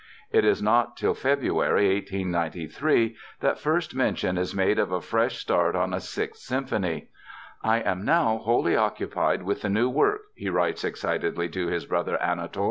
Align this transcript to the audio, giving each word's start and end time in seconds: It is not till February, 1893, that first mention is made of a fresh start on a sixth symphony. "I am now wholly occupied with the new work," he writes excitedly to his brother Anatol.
It 0.31 0.43
is 0.45 0.63
not 0.63 0.97
till 0.97 1.13
February, 1.13 1.93
1893, 1.93 3.15
that 3.41 3.59
first 3.59 3.93
mention 3.93 4.35
is 4.35 4.55
made 4.55 4.79
of 4.79 4.91
a 4.91 4.99
fresh 4.99 5.37
start 5.37 5.75
on 5.75 5.93
a 5.93 5.99
sixth 5.99 6.41
symphony. 6.41 7.09
"I 7.63 7.81
am 7.81 8.03
now 8.03 8.39
wholly 8.39 8.75
occupied 8.75 9.43
with 9.43 9.61
the 9.61 9.69
new 9.69 9.89
work," 9.91 10.21
he 10.33 10.49
writes 10.49 10.83
excitedly 10.83 11.49
to 11.49 11.67
his 11.67 11.85
brother 11.85 12.17
Anatol. 12.19 12.59